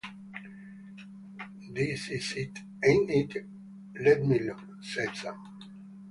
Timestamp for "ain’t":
2.87-3.11